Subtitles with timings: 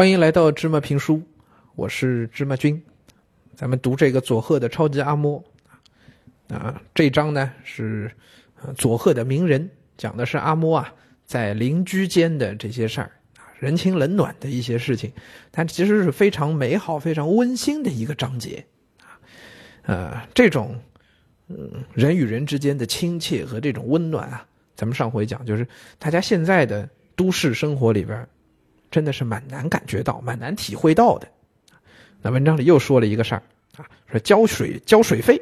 [0.00, 1.22] 欢迎来到芝麻评书，
[1.74, 2.82] 我是芝麻君。
[3.54, 5.42] 咱们读这个佐贺的超级阿嬷
[6.48, 8.10] 啊，这章呢是
[8.78, 9.68] 佐贺的名人，
[9.98, 10.90] 讲的是阿嬷啊
[11.26, 15.12] 在邻居间的这些事儿啊，人情冷暖的一些事情，
[15.50, 18.64] 但其实是非常美好、非常温馨的一个章节
[19.00, 19.20] 啊。
[19.82, 20.80] 呃，这种
[21.48, 28.26] 嗯人与人之间的亲切和这种温暖啊，咱们上回讲就是大家现在的都市生活里边。
[28.90, 31.28] 真的是蛮难感觉到、蛮难体会到的。
[32.22, 33.42] 那文章里又说了一个事儿
[33.76, 35.40] 啊，说交水交水费，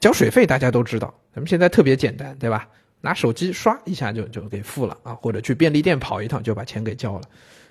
[0.00, 2.68] 交水费大家都知道，咱们现在特别简单，对吧？
[3.00, 7.22] 拿手机刷一下就就给付了啊，或者去便利店跑一趟就把钱给交了。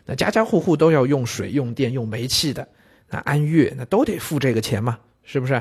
[0.05, 2.67] 那家家户户都要用水、用电、用煤气的，
[3.09, 5.53] 那按月那都得付这个钱嘛，是不是？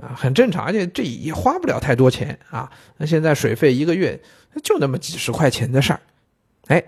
[0.00, 2.70] 啊，很正常，而且这也花不了太多钱啊。
[2.96, 4.18] 那现在水费一个月
[4.62, 6.00] 就那么几十块钱的事儿，
[6.68, 6.82] 哎。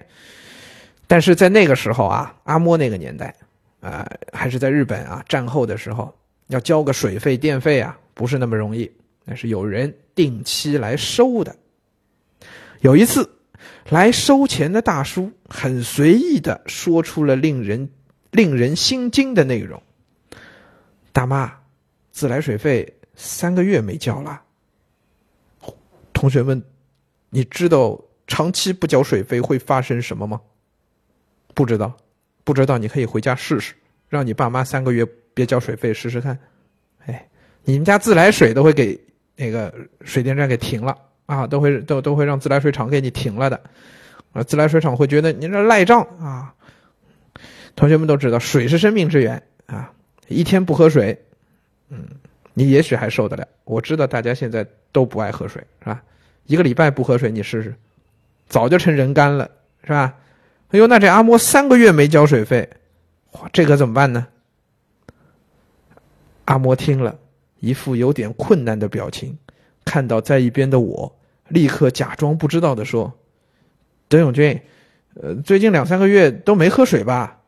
[1.06, 3.34] 但是在那个时候啊，阿嬷那个年代，
[3.80, 6.12] 啊，还是在日本啊，战后的时候，
[6.48, 8.90] 要交个水费、电费啊，不是那么容易。
[9.24, 11.54] 那是有人定期来收的。
[12.80, 13.30] 有一次，
[13.88, 17.88] 来收钱的大叔很随意的说出了令人
[18.30, 19.82] 令人心惊的内容
[21.12, 21.50] ：“大妈，
[22.12, 24.42] 自来水费三个月没交了。”
[26.12, 26.62] 同学们，
[27.30, 30.40] 你知道长期不交水费会发生什么吗？
[31.54, 31.96] 不知道，
[32.42, 33.74] 不知道，你可以回家试试，
[34.08, 36.38] 让你爸妈三个月别交水费试试看。
[37.06, 37.26] 哎，
[37.64, 38.98] 你们家自来水都会给
[39.36, 40.96] 那个水电站给停了
[41.26, 43.60] 啊，都会都都会让自来水厂给你停了的。
[44.32, 46.52] 啊，自来水厂会觉得你这赖账啊。
[47.76, 49.92] 同学们都知道，水是生命之源啊，
[50.28, 51.16] 一天不喝水，
[51.88, 52.04] 嗯，
[52.52, 53.46] 你也许还受得了。
[53.64, 56.02] 我知道大家现在都不爱喝水，是吧？
[56.46, 57.74] 一个礼拜不喝水，你试试，
[58.48, 59.50] 早就成人干了，
[59.82, 60.14] 是吧？
[60.70, 62.68] 哎呦，那这阿嬷三个月没交水费，
[63.32, 64.26] 哇，这可怎么办呢？
[66.46, 67.16] 阿嬷听了
[67.60, 69.38] 一副有点困难的表情，
[69.84, 71.16] 看到在一边的我，
[71.48, 73.12] 立刻假装不知道的说
[74.08, 74.60] ：“德永军，
[75.14, 77.40] 呃，最近两三个月都没喝水吧？”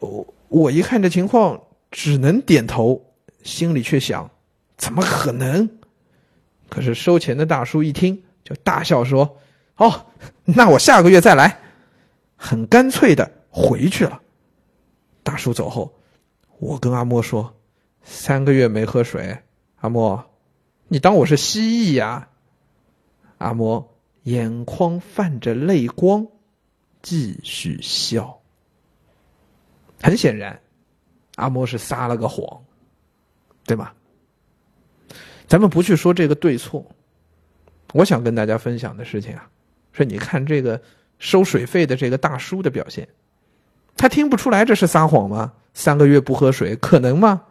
[0.00, 1.62] 我我一看这情况，
[1.92, 3.00] 只能点头，
[3.42, 4.28] 心里却想：
[4.76, 5.68] 怎么可能？
[6.68, 9.38] 可是收钱的大叔一听，就大笑说
[9.78, 10.06] ：“哦，
[10.44, 11.60] 那我下个月再来。”
[12.36, 14.20] 很干脆的回去了。
[15.22, 15.92] 大叔走后，
[16.58, 17.56] 我跟阿莫说
[18.04, 19.36] ：“三个月没喝水，
[19.80, 20.24] 阿莫，
[20.86, 22.28] 你当我是蜥蜴呀？”
[23.38, 26.26] 阿莫眼眶泛着泪光，
[27.02, 28.40] 继续笑。
[30.00, 30.60] 很显然，
[31.36, 32.62] 阿莫是撒了个谎，
[33.64, 33.94] 对吧？
[35.48, 36.84] 咱们不去说这个对错，
[37.94, 39.50] 我想跟大家分享的事情啊，
[39.92, 40.80] 说你看这个。
[41.18, 43.08] 收水费的这个大叔的表现，
[43.96, 45.52] 他听不出来这是撒谎吗？
[45.74, 47.42] 三个月不喝水，可能吗？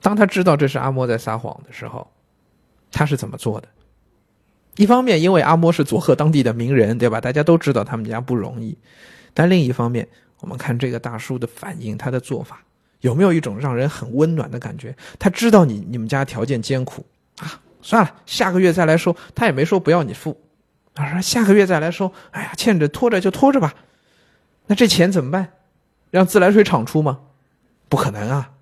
[0.00, 2.10] 当他知道这是阿莫在撒谎的时候，
[2.90, 3.68] 他是怎么做的？
[4.76, 7.20] 一方面，因为阿莫是佐贺当地的名人，对吧？
[7.20, 8.76] 大家都知道他们家不容易。
[9.32, 10.06] 但另一方面，
[10.40, 12.62] 我们看这个大叔的反应，他的做法
[13.00, 14.96] 有没有一种让人很温暖的感觉？
[15.18, 17.06] 他知道你你们家条件艰苦
[17.38, 19.16] 啊，算了，下个月再来收。
[19.34, 20.38] 他也没说不要你付。
[20.94, 23.74] 他说：“下个月再来收。”哎呀，欠着拖着就拖着吧。
[24.66, 25.52] 那这钱怎么办？
[26.10, 27.20] 让自来水厂出吗？
[27.88, 28.52] 不可能啊！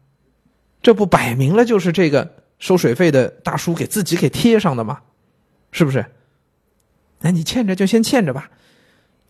[0.82, 5.00] 这不摆明了就是这个收水费的大叔给自己给贴上的吗？
[5.70, 6.04] 是不是？
[7.20, 8.50] 那你欠着就先欠着吧。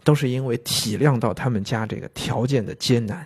[0.05, 3.25] 都是因为体谅到他们家这个条件的艰难，